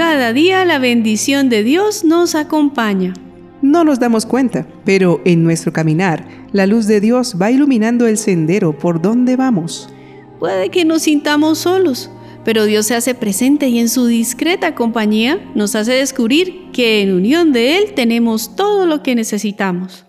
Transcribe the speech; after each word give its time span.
Cada 0.00 0.32
día 0.32 0.64
la 0.64 0.78
bendición 0.78 1.50
de 1.50 1.62
Dios 1.62 2.04
nos 2.04 2.34
acompaña. 2.34 3.12
No 3.60 3.84
nos 3.84 4.00
damos 4.00 4.24
cuenta, 4.24 4.66
pero 4.82 5.20
en 5.26 5.44
nuestro 5.44 5.74
caminar, 5.74 6.26
la 6.52 6.66
luz 6.66 6.86
de 6.86 7.02
Dios 7.02 7.36
va 7.38 7.50
iluminando 7.50 8.06
el 8.06 8.16
sendero 8.16 8.78
por 8.78 9.02
donde 9.02 9.36
vamos. 9.36 9.90
Puede 10.38 10.70
que 10.70 10.86
nos 10.86 11.02
sintamos 11.02 11.58
solos, 11.58 12.10
pero 12.46 12.64
Dios 12.64 12.86
se 12.86 12.94
hace 12.94 13.14
presente 13.14 13.68
y 13.68 13.78
en 13.78 13.90
su 13.90 14.06
discreta 14.06 14.74
compañía 14.74 15.38
nos 15.54 15.74
hace 15.74 15.92
descubrir 15.92 16.70
que 16.72 17.02
en 17.02 17.12
unión 17.12 17.52
de 17.52 17.76
Él 17.76 17.92
tenemos 17.94 18.56
todo 18.56 18.86
lo 18.86 19.02
que 19.02 19.14
necesitamos. 19.14 20.06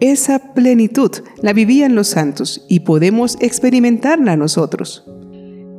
Esa 0.00 0.54
plenitud 0.54 1.10
la 1.42 1.52
vivían 1.52 1.96
los 1.96 2.06
santos 2.06 2.64
y 2.68 2.80
podemos 2.80 3.36
experimentarla 3.40 4.36
nosotros. 4.36 5.02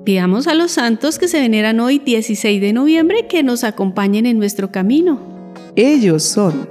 Pidamos 0.03 0.47
a 0.47 0.53
los 0.53 0.71
santos 0.71 1.17
que 1.17 1.29
se 1.29 1.39
veneran 1.39 1.79
hoy 1.79 1.99
16 1.99 2.59
de 2.59 2.73
noviembre 2.73 3.27
que 3.27 3.41
nos 3.41 3.63
acompañen 3.63 4.25
en 4.25 4.37
nuestro 4.37 4.69
camino. 4.69 5.19
Ellos 5.77 6.23
son 6.23 6.67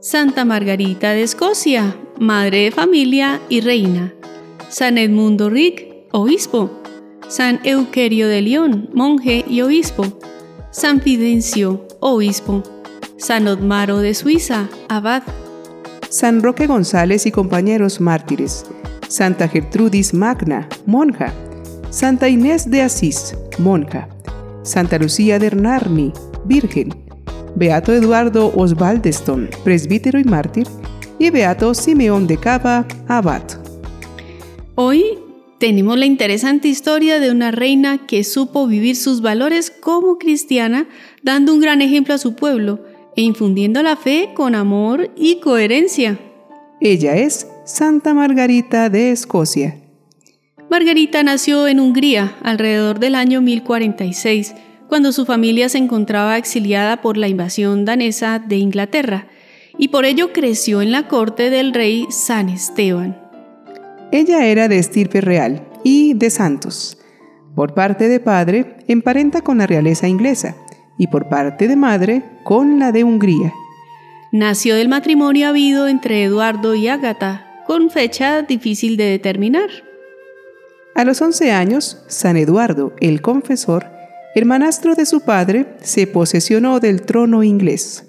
Santa 0.00 0.46
Margarita 0.46 1.10
de 1.10 1.22
Escocia, 1.22 1.94
Madre 2.18 2.64
de 2.64 2.70
Familia 2.70 3.40
y 3.50 3.60
Reina. 3.60 4.14
San 4.70 4.96
Edmundo 4.96 5.50
Rick, 5.50 6.06
Obispo. 6.12 6.70
San 7.28 7.60
Euquerio 7.64 8.28
de 8.28 8.40
León, 8.40 8.88
monje 8.94 9.44
y 9.46 9.60
obispo. 9.60 10.04
San 10.70 11.02
Fidencio, 11.02 11.86
obispo. 12.00 12.62
San 13.18 13.46
Otmaro 13.46 13.98
de 13.98 14.14
Suiza, 14.14 14.68
abad. 14.88 15.22
San 16.08 16.42
Roque 16.42 16.66
González 16.66 17.26
y 17.26 17.30
compañeros 17.30 18.00
mártires. 18.00 18.64
Santa 19.08 19.48
Gertrudis 19.48 20.14
Magna, 20.14 20.68
monja. 20.86 21.32
Santa 21.92 22.26
Inés 22.26 22.70
de 22.70 22.80
Asís, 22.80 23.36
monja. 23.58 24.08
Santa 24.62 24.98
Lucía 24.98 25.38
de 25.38 25.50
Narni, 25.50 26.10
virgen. 26.46 26.88
Beato 27.54 27.92
Eduardo 27.92 28.50
Osbaldeston, 28.56 29.50
presbítero 29.62 30.18
y 30.18 30.24
mártir. 30.24 30.66
Y 31.18 31.28
Beato 31.28 31.74
Simeón 31.74 32.26
de 32.26 32.38
Cava, 32.38 32.86
abad. 33.08 33.42
Hoy 34.74 35.18
tenemos 35.58 35.98
la 35.98 36.06
interesante 36.06 36.66
historia 36.66 37.20
de 37.20 37.30
una 37.30 37.50
reina 37.50 38.06
que 38.06 38.24
supo 38.24 38.66
vivir 38.66 38.96
sus 38.96 39.20
valores 39.20 39.70
como 39.70 40.16
cristiana, 40.16 40.88
dando 41.22 41.52
un 41.52 41.60
gran 41.60 41.82
ejemplo 41.82 42.14
a 42.14 42.18
su 42.18 42.34
pueblo 42.34 42.80
e 43.16 43.20
infundiendo 43.20 43.82
la 43.82 43.96
fe 43.96 44.30
con 44.34 44.54
amor 44.54 45.10
y 45.14 45.40
coherencia. 45.40 46.18
Ella 46.80 47.16
es 47.16 47.46
Santa 47.66 48.14
Margarita 48.14 48.88
de 48.88 49.10
Escocia. 49.10 49.81
Margarita 50.72 51.22
nació 51.22 51.68
en 51.68 51.80
Hungría 51.80 52.34
alrededor 52.42 52.98
del 52.98 53.14
año 53.14 53.42
1046, 53.42 54.54
cuando 54.88 55.12
su 55.12 55.26
familia 55.26 55.68
se 55.68 55.76
encontraba 55.76 56.38
exiliada 56.38 57.02
por 57.02 57.18
la 57.18 57.28
invasión 57.28 57.84
danesa 57.84 58.38
de 58.38 58.56
Inglaterra, 58.56 59.26
y 59.76 59.88
por 59.88 60.06
ello 60.06 60.32
creció 60.32 60.80
en 60.80 60.90
la 60.90 61.08
corte 61.08 61.50
del 61.50 61.74
rey 61.74 62.06
San 62.08 62.48
Esteban. 62.48 63.20
Ella 64.12 64.46
era 64.46 64.66
de 64.66 64.78
estirpe 64.78 65.20
real 65.20 65.62
y 65.84 66.14
de 66.14 66.30
santos. 66.30 66.96
Por 67.54 67.74
parte 67.74 68.08
de 68.08 68.18
padre, 68.18 68.78
emparenta 68.88 69.42
con 69.42 69.58
la 69.58 69.66
realeza 69.66 70.08
inglesa 70.08 70.56
y 70.96 71.08
por 71.08 71.28
parte 71.28 71.68
de 71.68 71.76
madre, 71.76 72.22
con 72.44 72.78
la 72.78 72.92
de 72.92 73.04
Hungría. 73.04 73.52
Nació 74.32 74.76
del 74.76 74.88
matrimonio 74.88 75.48
habido 75.48 75.86
entre 75.86 76.24
Eduardo 76.24 76.74
y 76.74 76.88
Ágata, 76.88 77.62
con 77.66 77.90
fecha 77.90 78.40
difícil 78.40 78.96
de 78.96 79.04
determinar. 79.04 79.68
A 80.94 81.04
los 81.04 81.22
11 81.22 81.52
años, 81.52 81.98
San 82.06 82.36
Eduardo, 82.36 82.92
el 83.00 83.22
confesor, 83.22 83.86
hermanastro 84.34 84.94
de 84.94 85.06
su 85.06 85.22
padre, 85.22 85.66
se 85.80 86.06
posesionó 86.06 86.80
del 86.80 87.02
trono 87.02 87.42
inglés. 87.42 88.04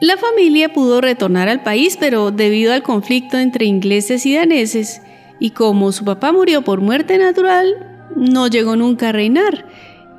La 0.00 0.16
familia 0.16 0.72
pudo 0.72 1.00
retornar 1.00 1.48
al 1.48 1.62
país, 1.62 1.96
pero 1.98 2.30
debido 2.30 2.72
al 2.72 2.82
conflicto 2.82 3.38
entre 3.38 3.64
ingleses 3.64 4.26
y 4.26 4.34
daneses, 4.34 5.00
y 5.40 5.50
como 5.50 5.90
su 5.90 6.04
papá 6.04 6.32
murió 6.32 6.62
por 6.62 6.80
muerte 6.80 7.18
natural, 7.18 8.08
no 8.14 8.46
llegó 8.46 8.76
nunca 8.76 9.08
a 9.08 9.12
reinar, 9.12 9.66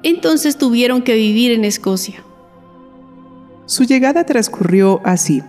entonces 0.04 0.58
tuvieron 0.58 1.02
que 1.02 1.16
vivir 1.16 1.52
en 1.52 1.64
Escocia. 1.64 2.24
Su 3.68 3.84
llegada 3.84 4.26
transcurrió 4.26 5.02
así. 5.04 5.44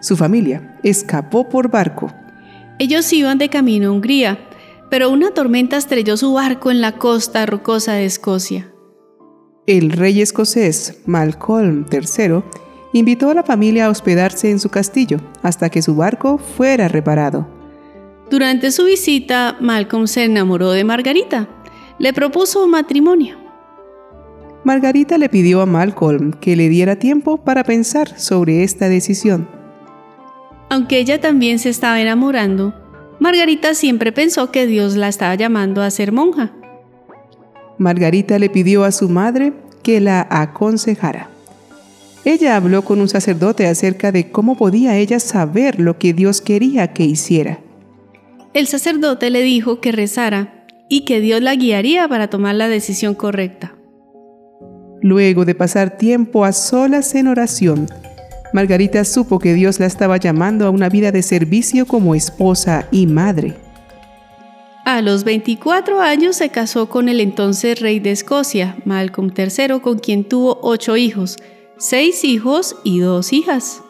Su 0.00 0.16
familia 0.16 0.78
escapó 0.82 1.48
por 1.48 1.70
barco. 1.70 2.12
Ellos 2.78 3.12
iban 3.12 3.38
de 3.38 3.48
camino 3.48 3.88
a 3.88 3.92
Hungría, 3.92 4.38
pero 4.90 5.10
una 5.10 5.32
tormenta 5.32 5.76
estrelló 5.76 6.16
su 6.16 6.32
barco 6.32 6.70
en 6.70 6.80
la 6.80 6.92
costa 6.98 7.46
rocosa 7.46 7.94
de 7.94 8.04
Escocia. 8.04 8.72
El 9.66 9.90
rey 9.90 10.20
escocés 10.20 11.00
Malcolm 11.06 11.86
III 11.90 12.42
invitó 12.92 13.30
a 13.30 13.34
la 13.34 13.42
familia 13.42 13.86
a 13.86 13.90
hospedarse 13.90 14.50
en 14.50 14.60
su 14.60 14.68
castillo 14.68 15.18
hasta 15.42 15.70
que 15.70 15.82
su 15.82 15.96
barco 15.96 16.38
fuera 16.38 16.88
reparado. 16.88 17.48
Durante 18.30 18.70
su 18.70 18.84
visita, 18.84 19.56
Malcolm 19.60 20.06
se 20.06 20.24
enamoró 20.24 20.70
de 20.72 20.84
Margarita. 20.84 21.48
Le 21.98 22.12
propuso 22.12 22.66
matrimonio. 22.66 23.36
Margarita 24.64 25.18
le 25.18 25.28
pidió 25.28 25.60
a 25.60 25.66
Malcolm 25.66 26.32
que 26.32 26.56
le 26.56 26.68
diera 26.68 26.96
tiempo 26.96 27.36
para 27.38 27.64
pensar 27.64 28.18
sobre 28.18 28.64
esta 28.64 28.88
decisión. 28.88 29.48
Aunque 30.70 30.98
ella 30.98 31.20
también 31.20 31.58
se 31.58 31.68
estaba 31.68 32.00
enamorando, 32.00 32.74
Margarita 33.20 33.74
siempre 33.74 34.12
pensó 34.12 34.50
que 34.50 34.66
Dios 34.66 34.96
la 34.96 35.08
estaba 35.08 35.34
llamando 35.34 35.82
a 35.82 35.90
ser 35.90 36.12
monja. 36.12 36.52
Margarita 37.78 38.38
le 38.38 38.50
pidió 38.50 38.84
a 38.84 38.92
su 38.92 39.08
madre 39.08 39.52
que 39.82 40.00
la 40.00 40.26
aconsejara. 40.30 41.28
Ella 42.24 42.56
habló 42.56 42.82
con 42.82 43.00
un 43.00 43.08
sacerdote 43.08 43.66
acerca 43.66 44.10
de 44.10 44.30
cómo 44.30 44.56
podía 44.56 44.96
ella 44.96 45.20
saber 45.20 45.78
lo 45.78 45.98
que 45.98 46.14
Dios 46.14 46.40
quería 46.40 46.92
que 46.92 47.04
hiciera. 47.04 47.58
El 48.54 48.66
sacerdote 48.66 49.30
le 49.30 49.42
dijo 49.42 49.80
que 49.80 49.92
rezara 49.92 50.64
y 50.88 51.04
que 51.04 51.20
Dios 51.20 51.42
la 51.42 51.54
guiaría 51.54 52.08
para 52.08 52.28
tomar 52.28 52.54
la 52.54 52.68
decisión 52.68 53.14
correcta. 53.14 53.74
Luego 55.02 55.44
de 55.44 55.54
pasar 55.54 55.98
tiempo 55.98 56.44
a 56.44 56.52
solas 56.52 57.14
en 57.14 57.28
oración, 57.28 57.86
Margarita 58.54 59.04
supo 59.04 59.40
que 59.40 59.52
Dios 59.52 59.80
la 59.80 59.86
estaba 59.86 60.16
llamando 60.16 60.64
a 60.64 60.70
una 60.70 60.88
vida 60.88 61.10
de 61.10 61.24
servicio 61.24 61.86
como 61.86 62.14
esposa 62.14 62.86
y 62.92 63.08
madre. 63.08 63.56
A 64.84 65.02
los 65.02 65.24
24 65.24 66.00
años 66.00 66.36
se 66.36 66.50
casó 66.50 66.88
con 66.88 67.08
el 67.08 67.18
entonces 67.18 67.80
rey 67.80 67.98
de 67.98 68.12
Escocia, 68.12 68.76
Malcolm 68.84 69.32
III, 69.36 69.80
con 69.80 69.98
quien 69.98 70.22
tuvo 70.22 70.60
ocho 70.62 70.96
hijos, 70.96 71.36
seis 71.78 72.22
hijos 72.22 72.76
y 72.84 73.00
dos 73.00 73.32
hijas. 73.32 73.82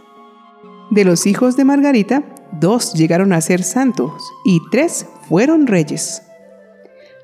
De 0.91 1.05
los 1.05 1.27
hijos 1.27 1.59
de 1.59 1.65
Margarita, 1.65 2.25
dos 2.51 2.95
llegaron 2.95 3.35
a 3.35 3.43
ser 3.43 3.63
santos 3.63 4.15
y 4.47 4.61
tres 4.71 5.07
fueron 5.29 5.67
reyes. 5.67 6.23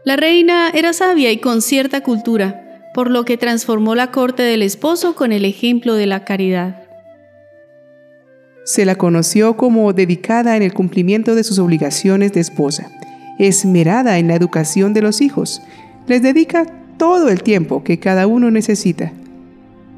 La 0.04 0.16
reina 0.16 0.68
era 0.74 0.92
sabia 0.92 1.32
y 1.32 1.38
con 1.38 1.62
cierta 1.62 2.02
cultura, 2.02 2.82
por 2.92 3.10
lo 3.10 3.24
que 3.24 3.38
transformó 3.38 3.94
la 3.94 4.10
corte 4.10 4.42
del 4.42 4.60
esposo 4.60 5.14
con 5.14 5.32
el 5.32 5.46
ejemplo 5.46 5.94
de 5.94 6.04
la 6.04 6.26
caridad. 6.26 6.79
Se 8.64 8.84
la 8.84 8.94
conoció 8.94 9.56
como 9.56 9.92
dedicada 9.92 10.56
en 10.56 10.62
el 10.62 10.74
cumplimiento 10.74 11.34
de 11.34 11.44
sus 11.44 11.58
obligaciones 11.58 12.32
de 12.32 12.40
esposa, 12.40 12.90
esmerada 13.38 14.18
en 14.18 14.28
la 14.28 14.34
educación 14.34 14.92
de 14.94 15.02
los 15.02 15.20
hijos, 15.20 15.62
les 16.06 16.22
dedica 16.22 16.66
todo 16.98 17.28
el 17.28 17.42
tiempo 17.42 17.82
que 17.82 17.98
cada 17.98 18.26
uno 18.26 18.50
necesita 18.50 19.12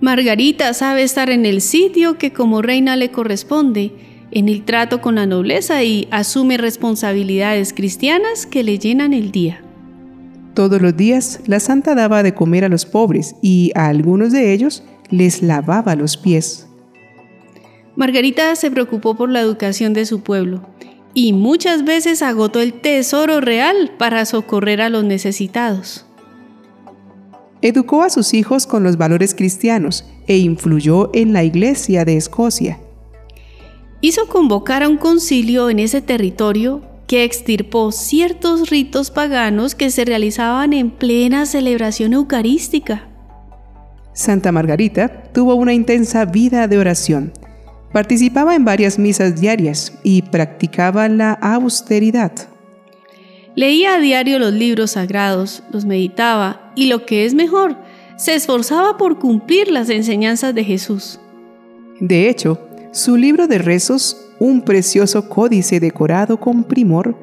Margarita 0.03 0.75
sabe 0.75 1.05
estar 1.05 1.31
en 1.31 1.47
el 1.47 1.61
sitio 1.61 2.19
que 2.19 2.33
como 2.33 2.61
reina 2.61 2.97
le 2.97 3.13
corresponde, 3.13 3.93
en 4.33 4.49
el 4.49 4.65
trato 4.65 5.01
con 5.01 5.15
la 5.15 5.27
nobleza 5.27 5.85
y 5.85 6.09
asume 6.11 6.57
responsabilidades 6.57 7.73
cristianas 7.73 8.45
que 8.45 8.65
le 8.65 8.81
llenan 8.81 9.13
el 9.13 9.31
día. 9.31 9.63
Todos 10.55 10.83
los 10.83 10.97
días 10.97 11.39
la 11.47 11.61
santa 11.61 11.95
daba 11.95 12.25
de 12.25 12.35
comer 12.35 12.65
a 12.65 12.69
los 12.69 12.85
pobres 12.85 13.37
y 13.43 13.71
a 13.77 13.87
algunos 13.87 14.33
de 14.33 14.53
ellos 14.53 14.83
les 15.11 15.41
lavaba 15.41 15.95
los 15.95 16.17
pies. 16.17 16.67
Margarita 18.03 18.57
se 18.57 18.69
preocupó 18.69 19.15
por 19.15 19.31
la 19.31 19.41
educación 19.41 19.93
de 19.93 20.07
su 20.07 20.23
pueblo 20.23 20.67
y 21.15 21.33
muchas 21.33 21.85
veces 21.85 22.21
agotó 22.21 22.61
el 22.61 22.73
tesoro 22.73 23.41
real 23.41 23.93
para 23.97 24.25
socorrer 24.25 24.81
a 24.81 24.89
los 24.89 25.05
necesitados. 25.05 26.05
Educó 27.61 28.03
a 28.03 28.11
sus 28.11 28.35
hijos 28.35 28.67
con 28.67 28.83
los 28.83 28.97
valores 28.97 29.37
cristianos 29.37 30.05
e 30.27 30.39
influyó 30.39 31.11
en 31.15 31.33
la 31.33 31.45
Iglesia 31.45 32.05
de 32.05 32.17
Escocia. 32.17 32.81
Hizo 34.01 34.27
convocar 34.27 34.83
a 34.83 34.89
un 34.89 34.97
concilio 34.97 35.71
en 35.71 35.79
ese 35.79 36.03
territorio 36.03 36.83
que 37.07 37.23
extirpó 37.23 37.93
ciertos 37.93 38.69
ritos 38.69 39.13
paganos 39.13 39.77
que 39.77 39.93
se 39.93 40.05
realizaban 40.05 40.73
en 40.73 40.91
plena 40.91 41.47
celebración 41.47 42.15
eucarística. 42.15 43.07
Santa 44.13 44.51
Margarita 44.51 45.23
tuvo 45.33 45.55
una 45.55 45.73
intensa 45.73 46.25
vida 46.25 46.67
de 46.67 46.79
oración. 46.79 47.33
Participaba 47.93 48.55
en 48.55 48.65
varias 48.65 48.99
misas 48.99 49.39
diarias 49.41 49.93
y 50.03 50.23
practicaba 50.23 51.09
la 51.09 51.33
austeridad. 51.33 52.33
Leía 53.55 53.97
a 53.97 54.01
diario 54.01 54.39
los 54.39 54.53
libros 54.53 54.93
sagrados, 54.93 55.63
los 55.71 55.85
meditaba 55.85 56.73
y 56.75 56.87
lo 56.87 57.05
que 57.05 57.27
es 57.27 57.35
mejor, 57.35 57.77
Se 58.17 58.35
esforzaba 58.35 58.99
por 58.99 59.19
cumplir 59.19 59.69
las 59.73 59.89
enseñanzas 59.89 60.55
de 60.55 60.63
Jesús. 60.63 61.19
De 61.99 62.29
hecho, 62.29 62.61
su 62.93 63.17
libro 63.17 63.49
de 63.49 63.59
rezos, 63.59 64.29
un 64.39 64.63
precioso 64.63 65.29
códice 65.29 65.81
decorado 65.81 66.39
con 66.39 66.63
primor, 66.63 67.17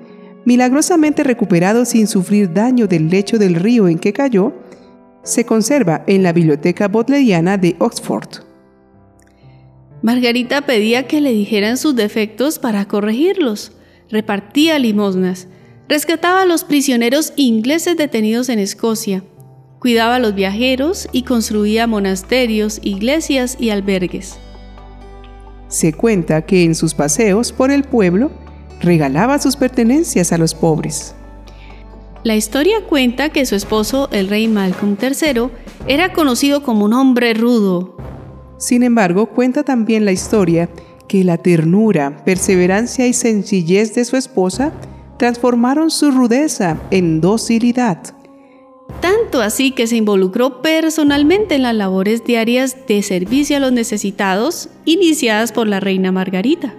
milagrosamente 0.43 1.23
recuperado 1.23 1.85
sin 1.85 2.07
sufrir 2.07 2.51
daño 2.51 2.87
del 2.87 3.09
lecho 3.09 3.37
del 3.37 3.55
río 3.55 3.87
en 3.87 3.97
que 3.97 4.11
cayó, 4.11 4.51
se 5.23 5.45
conserva 5.45 6.03
en 6.07 6.23
la 6.23 6.33
Biblioteca 6.33 6.89
Bodleiana 6.89 7.57
de 7.57 7.75
Oxford. 7.79 8.48
Margarita 10.01 10.61
pedía 10.61 11.07
que 11.07 11.19
le 11.19 11.31
dijeran 11.31 11.77
sus 11.77 11.95
defectos 11.95 12.57
para 12.59 12.87
corregirlos, 12.87 13.73
repartía 14.09 14.79
limosnas, 14.79 15.47
rescataba 15.89 16.43
a 16.43 16.45
los 16.45 16.63
prisioneros 16.63 17.33
ingleses 17.35 17.97
detenidos 17.97 18.47
en 18.49 18.59
Escocia, 18.59 19.23
cuidaba 19.79 20.15
a 20.15 20.19
los 20.19 20.35
viajeros 20.35 21.09
y 21.11 21.23
construía 21.23 21.87
monasterios, 21.87 22.79
iglesias 22.83 23.57
y 23.59 23.71
albergues. 23.71 24.37
Se 25.67 25.93
cuenta 25.93 26.43
que 26.43 26.63
en 26.63 26.75
sus 26.75 26.93
paseos 26.93 27.51
por 27.51 27.69
el 27.69 27.83
pueblo 27.83 28.31
regalaba 28.81 29.39
sus 29.39 29.55
pertenencias 29.55 30.31
a 30.31 30.37
los 30.37 30.55
pobres. 30.55 31.13
La 32.23 32.35
historia 32.35 32.85
cuenta 32.87 33.29
que 33.29 33.45
su 33.45 33.55
esposo, 33.55 34.09
el 34.11 34.29
rey 34.29 34.47
Malcolm 34.47 34.97
III, 35.01 35.49
era 35.87 36.11
conocido 36.11 36.63
como 36.63 36.85
un 36.85 36.93
hombre 36.93 37.33
rudo. 37.33 37.95
Sin 38.59 38.83
embargo, 38.83 39.27
cuenta 39.27 39.63
también 39.63 40.03
la 40.03 40.11
historia 40.11 40.69
que 41.07 41.23
la 41.23 41.37
ternura, 41.37 42.23
perseverancia 42.25 43.07
y 43.07 43.13
sencillez 43.13 43.95
de 43.95 44.03
su 44.03 44.17
esposa 44.17 44.73
transformaron 45.17 45.89
su 45.89 46.11
rudeza 46.11 46.77
en 46.91 47.21
docilidad. 47.21 47.97
Tanto 49.01 49.41
así 49.41 49.71
que 49.71 49.87
se 49.87 49.95
involucró 49.95 50.61
personalmente 50.61 51.55
en 51.55 51.63
las 51.63 51.73
labores 51.73 52.25
diarias 52.25 52.75
de 52.85 53.01
servicio 53.01 53.55
a 53.55 53.59
los 53.61 53.71
necesitados 53.71 54.69
iniciadas 54.83 55.53
por 55.53 55.67
la 55.67 55.79
reina 55.79 56.11
Margarita. 56.11 56.73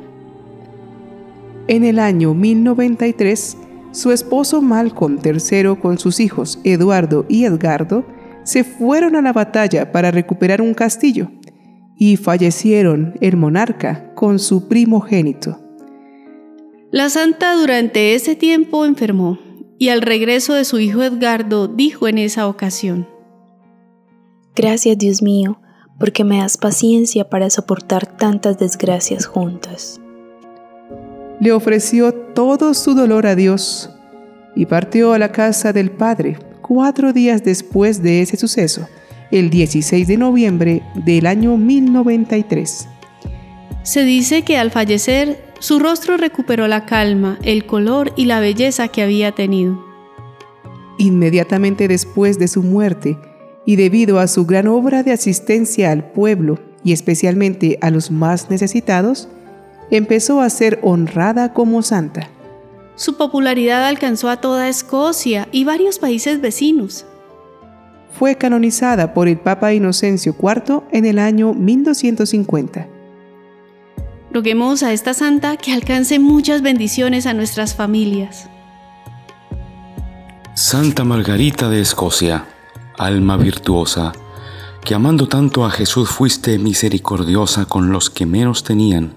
En 1.67 1.85
el 1.85 1.99
año 1.99 2.35
1093, 2.35 3.57
su 3.93 4.13
esposo 4.13 4.61
Malcolm 4.61 5.19
III 5.25 5.77
con 5.81 5.99
sus 5.99 6.21
hijos 6.21 6.59
Eduardo 6.63 7.25
y 7.29 7.45
Edgardo 7.45 8.05
se 8.45 8.65
fueron 8.65 9.17
a 9.17 9.23
la 9.23 9.33
batalla 9.33 9.93
para 9.93 10.11
recuperar 10.11 10.61
un 10.61 10.75
castillo 10.75 11.31
y 12.01 12.17
fallecieron 12.17 13.15
el 13.21 13.37
monarca 13.37 14.13
con 14.17 14.41
su 14.41 14.67
primogénito. 14.67 15.61
La 16.91 17.09
santa 17.11 17.55
durante 17.55 18.17
ese 18.17 18.35
tiempo 18.35 18.85
enfermó 18.85 19.39
y 19.79 19.91
al 19.91 20.03
regreso 20.03 20.55
de 20.55 20.65
su 20.65 20.81
hijo 20.81 21.05
Edgardo 21.05 21.69
dijo 21.69 22.09
en 22.09 22.19
esa 22.19 22.49
ocasión, 22.49 23.07
Gracias 24.57 24.99
Dios 24.99 25.23
mío, 25.23 25.61
porque 26.01 26.25
me 26.25 26.39
das 26.39 26.57
paciencia 26.57 27.31
para 27.31 27.51
soportar 27.51 28.17
tantas 28.17 28.59
desgracias 28.59 29.27
juntas 29.27 30.01
le 31.41 31.53
ofreció 31.53 32.13
todo 32.13 32.75
su 32.75 32.95
dolor 32.95 33.27
a 33.27 33.35
Dios 33.35 33.91
y 34.55 34.67
partió 34.67 35.15
a 35.15 35.19
la 35.19 35.33
casa 35.33 35.73
del 35.73 35.91
Padre 35.91 36.39
cuatro 36.61 37.13
días 37.13 37.43
después 37.43 38.03
de 38.03 38.21
ese 38.21 38.37
suceso, 38.37 38.87
el 39.31 39.51
16 39.51 40.07
de 40.07 40.17
noviembre 40.17 40.83
del 40.95 41.27
año 41.27 41.57
1093. 41.57 42.89
Se 43.83 44.05
dice 44.05 44.43
que 44.43 44.59
al 44.59 44.71
fallecer, 44.71 45.45
su 45.59 45.79
rostro 45.79 46.17
recuperó 46.17 46.69
la 46.69 46.87
calma, 46.87 47.39
el 47.43 47.67
color 47.67 48.13
y 48.17 48.25
la 48.27 48.41
belleza 48.41 48.89
que 48.89 49.03
había 49.03 49.33
tenido. 49.33 49.85
Inmediatamente 50.99 51.89
después 51.89 52.39
de 52.39 52.49
su 52.49 52.63
muerte, 52.63 53.19
y 53.65 53.77
debido 53.77 54.19
a 54.19 54.27
su 54.27 54.47
gran 54.47 54.67
obra 54.67 55.03
de 55.03 55.13
asistencia 55.13 55.91
al 55.91 56.11
pueblo 56.13 56.59
y 56.83 56.93
especialmente 56.93 57.79
a 57.83 57.91
los 57.91 58.11
más 58.11 58.51
necesitados, 58.51 59.29
empezó 59.91 60.41
a 60.41 60.51
ser 60.51 60.79
honrada 60.83 61.53
como 61.53 61.83
santa. 61.83 62.29
Su 62.97 63.17
popularidad 63.17 63.87
alcanzó 63.87 64.29
a 64.29 64.41
toda 64.41 64.69
Escocia 64.69 65.49
y 65.53 65.65
varios 65.65 65.99
países 65.99 66.41
vecinos. 66.41 67.07
Fue 68.13 68.37
canonizada 68.37 69.15
por 69.15 69.29
el 69.29 69.39
Papa 69.39 69.73
Inocencio 69.73 70.35
IV 70.39 70.83
en 70.93 71.05
el 71.05 71.19
año 71.19 71.55
1250. 71.55 72.87
Roguemos 74.33 74.83
a 74.83 74.93
esta 74.93 75.15
santa 75.15 75.57
que 75.57 75.73
alcance 75.73 76.19
muchas 76.19 76.63
bendiciones 76.63 77.27
a 77.27 77.35
nuestras 77.35 77.75
familias. 77.75 78.49
Santa 80.55 81.05
Margarita 81.05 81.69
de 81.69 81.81
Escocia, 81.81 82.45
alma 82.99 83.37
virtuosa, 83.37 84.13
que 84.85 84.95
amando 84.95 85.27
tanto 85.27 85.65
a 85.65 85.71
Jesús 85.71 86.11
fuiste 86.11 86.59
misericordiosa 86.59 87.65
con 87.65 87.91
los 87.91 88.11
que 88.11 88.27
menos 88.27 88.63
tenían 88.65 89.15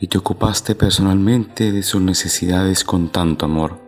y 0.00 0.06
te 0.06 0.18
ocupaste 0.18 0.74
personalmente 0.74 1.72
de 1.72 1.82
sus 1.82 2.00
necesidades 2.00 2.84
con 2.84 3.10
tanto 3.10 3.44
amor. 3.44 3.78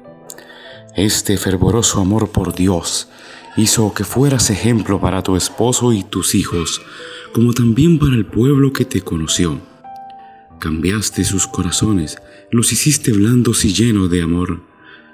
Este 0.94 1.38
fervoroso 1.38 2.00
amor 2.00 2.30
por 2.30 2.54
Dios 2.54 3.08
hizo 3.56 3.92
que 3.92 4.04
fueras 4.04 4.50
ejemplo 4.50 5.00
para 5.00 5.22
tu 5.22 5.36
esposo 5.36 5.92
y 5.92 6.02
tus 6.02 6.34
hijos, 6.34 6.80
como 7.32 7.52
también 7.52 7.98
para 7.98 8.14
el 8.14 8.26
pueblo 8.26 8.72
que 8.72 8.84
te 8.84 9.02
conoció. 9.02 9.58
Cambiaste 10.58 11.24
sus 11.24 11.46
corazones, 11.46 12.18
los 12.50 12.72
hiciste 12.72 13.12
blandos 13.12 13.64
y 13.64 13.72
llenos 13.72 14.10
de 14.10 14.22
amor, 14.22 14.60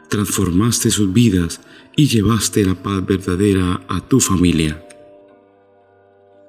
transformaste 0.08 0.90
sus 0.90 1.12
vidas 1.12 1.60
y 1.96 2.06
llevaste 2.06 2.64
la 2.64 2.74
paz 2.74 3.04
verdadera 3.04 3.80
a 3.88 4.00
tu 4.00 4.20
familia. 4.20 4.84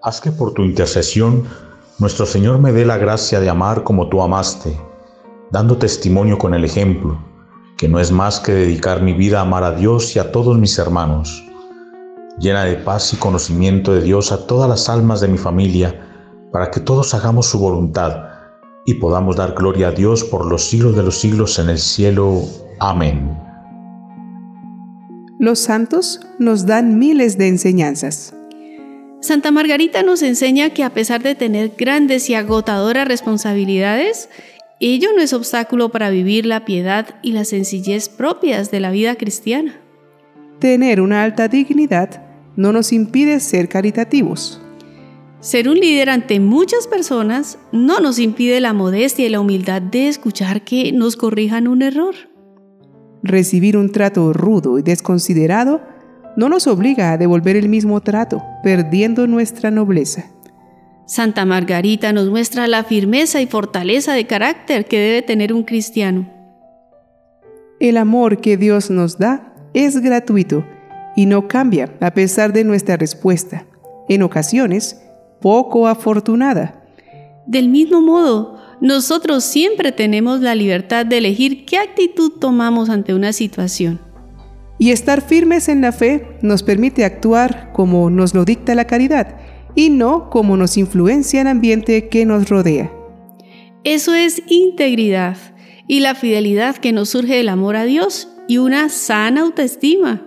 Haz 0.04 0.22
que 0.22 0.32
por 0.32 0.54
tu 0.54 0.64
intercesión 0.64 1.44
nuestro 1.98 2.26
Señor 2.26 2.60
me 2.60 2.72
dé 2.72 2.86
la 2.86 2.98
gracia 2.98 3.40
de 3.40 3.50
amar 3.50 3.84
como 3.84 4.08
tú 4.10 4.22
amaste, 4.22 4.80
dando 5.52 5.78
testimonio 5.78 6.38
con 6.38 6.54
el 6.54 6.64
ejemplo, 6.64 7.22
que 7.78 7.90
no 7.90 8.00
es 8.00 8.12
más 8.12 8.40
que 8.40 8.52
dedicar 8.54 9.02
mi 9.02 9.14
vida 9.14 9.40
a 9.40 9.42
amar 9.42 9.64
a 9.64 9.72
Dios 9.72 10.16
y 10.16 10.20
a 10.20 10.32
todos 10.32 10.58
mis 10.58 10.78
hermanos. 10.78 11.44
Llena 12.40 12.64
de 12.64 12.78
paz 12.78 13.14
y 13.14 13.18
conocimiento 13.18 13.94
de 13.94 14.02
Dios 14.02 14.32
a 14.32 14.48
todas 14.48 14.70
las 14.70 14.88
almas 14.88 15.20
de 15.20 15.28
mi 15.28 15.38
familia, 15.38 16.08
para 16.54 16.72
que 16.72 16.80
todos 16.80 17.14
hagamos 17.14 17.48
su 17.48 17.60
voluntad 17.60 18.30
y 18.86 18.94
podamos 18.94 19.36
dar 19.36 19.54
gloria 19.54 19.90
a 19.90 19.92
Dios 19.92 20.24
por 20.24 20.46
los 20.46 20.64
siglos 20.64 20.96
de 20.96 21.04
los 21.04 21.20
siglos 21.20 21.60
en 21.60 21.70
el 21.70 21.78
cielo. 21.78 22.44
Amén. 22.80 23.38
Los 25.38 25.60
santos 25.60 26.22
nos 26.40 26.66
dan 26.66 26.98
miles 26.98 27.38
de 27.38 27.50
enseñanzas. 27.50 28.34
Santa 29.22 29.52
Margarita 29.52 30.02
nos 30.02 30.22
enseña 30.22 30.70
que 30.70 30.86
a 30.86 30.94
pesar 30.94 31.22
de 31.22 31.36
tener 31.36 31.74
grandes 31.78 32.30
y 32.30 32.36
agotadoras 32.36 33.06
responsabilidades, 33.06 34.30
ello 34.80 35.10
no 35.14 35.22
es 35.22 35.34
obstáculo 35.34 35.90
para 35.90 36.10
vivir 36.10 36.46
la 36.46 36.64
piedad 36.64 37.16
y 37.22 37.34
la 37.34 37.44
sencillez 37.44 38.08
propias 38.08 38.72
de 38.72 38.80
la 38.80 38.92
vida 38.92 39.16
cristiana. 39.16 39.82
Tener 40.60 41.02
una 41.02 41.24
alta 41.24 41.50
dignidad 41.50 42.29
no 42.60 42.74
nos 42.74 42.92
impide 42.92 43.40
ser 43.40 43.70
caritativos. 43.70 44.62
Ser 45.40 45.70
un 45.70 45.76
líder 45.76 46.10
ante 46.10 46.42
muchas 46.42 46.88
personas 46.88 47.58
no 47.72 48.02
nos 48.02 48.20
impide 48.20 48.60
la 48.60 48.74
modestia 48.74 49.26
y 49.26 49.30
la 49.30 49.40
humildad 49.40 49.82
de 49.82 50.10
escuchar 50.10 50.66
que 50.66 50.92
nos 50.92 51.16
corrijan 51.16 51.70
un 51.70 51.82
error. 51.82 52.16
Recibir 53.24 53.78
un 53.78 53.94
trato 53.94 54.34
rudo 54.34 54.78
y 54.78 54.82
desconsiderado 54.82 55.82
no 56.36 56.50
nos 56.50 56.68
obliga 56.68 57.14
a 57.14 57.18
devolver 57.18 57.56
el 57.56 57.70
mismo 57.70 58.02
trato, 58.02 58.44
perdiendo 58.62 59.26
nuestra 59.26 59.72
nobleza. 59.72 60.26
Santa 61.08 61.46
Margarita 61.46 62.12
nos 62.12 62.30
muestra 62.30 62.68
la 62.68 62.84
firmeza 62.84 63.42
y 63.42 63.48
fortaleza 63.48 64.12
de 64.12 64.28
carácter 64.28 64.86
que 64.86 65.00
debe 65.00 65.22
tener 65.22 65.54
un 65.54 65.64
cristiano. 65.64 66.30
El 67.80 67.96
amor 67.96 68.42
que 68.42 68.58
Dios 68.58 68.90
nos 68.90 69.18
da 69.18 69.54
es 69.74 70.02
gratuito 70.02 70.66
y 71.20 71.26
no 71.26 71.50
cambia 71.50 71.94
a 72.00 72.14
pesar 72.14 72.54
de 72.54 72.64
nuestra 72.64 72.96
respuesta, 72.96 73.66
en 74.08 74.24
ocasiones 74.24 75.02
poco 75.42 75.86
afortunada. 75.86 76.82
Del 77.46 77.68
mismo 77.68 78.00
modo, 78.00 78.58
nosotros 78.80 79.44
siempre 79.44 79.92
tenemos 79.92 80.40
la 80.40 80.56
libertad 80.56 81.06
de 81.06 81.18
elegir 81.18 81.66
qué 81.66 81.78
actitud 81.78 82.40
tomamos 82.40 82.90
ante 82.90 83.14
una 83.14 83.34
situación. 83.34 84.00
Y 84.78 84.92
estar 84.92 85.20
firmes 85.22 85.68
en 85.68 85.82
la 85.82 85.92
fe 85.92 86.38
nos 86.42 86.64
permite 86.64 87.04
actuar 87.04 87.74
como 87.74 88.10
nos 88.10 88.34
lo 88.34 88.46
dicta 88.46 88.74
la 88.74 88.88
caridad 88.88 89.36
y 89.76 89.90
no 89.90 90.30
como 90.30 90.56
nos 90.56 90.78
influencia 90.78 91.42
el 91.42 91.48
ambiente 91.48 92.08
que 92.08 92.26
nos 92.26 92.48
rodea. 92.48 92.94
Eso 93.84 94.14
es 94.14 94.42
integridad 94.48 95.36
y 95.86 96.00
la 96.00 96.16
fidelidad 96.16 96.78
que 96.78 96.94
nos 96.94 97.10
surge 97.10 97.36
del 97.36 97.50
amor 97.50 97.76
a 97.76 97.84
Dios 97.84 98.30
y 98.48 98.60
una 98.60 98.88
sana 98.88 99.42
autoestima. 99.42 100.24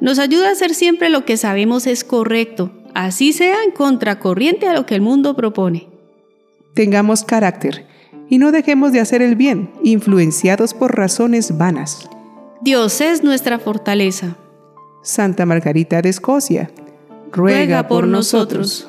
Nos 0.00 0.18
ayuda 0.18 0.48
a 0.48 0.52
hacer 0.52 0.74
siempre 0.74 1.08
lo 1.08 1.24
que 1.24 1.36
sabemos 1.36 1.86
es 1.86 2.04
correcto, 2.04 2.70
así 2.94 3.32
sea 3.32 3.62
en 3.64 3.70
contracorriente 3.70 4.68
a 4.68 4.74
lo 4.74 4.86
que 4.86 4.94
el 4.94 5.00
mundo 5.00 5.36
propone. 5.36 5.88
Tengamos 6.74 7.24
carácter 7.24 7.86
y 8.28 8.38
no 8.38 8.52
dejemos 8.52 8.92
de 8.92 9.00
hacer 9.00 9.22
el 9.22 9.36
bien, 9.36 9.70
influenciados 9.82 10.74
por 10.74 10.96
razones 10.96 11.56
vanas. 11.56 12.08
Dios 12.62 13.00
es 13.00 13.22
nuestra 13.22 13.58
fortaleza. 13.58 14.36
Santa 15.02 15.44
Margarita 15.44 16.00
de 16.00 16.08
Escocia, 16.08 16.70
ruega 17.30 17.86
por 17.88 18.06
nosotros. 18.06 18.88